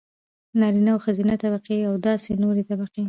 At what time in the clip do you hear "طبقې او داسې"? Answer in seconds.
1.43-2.31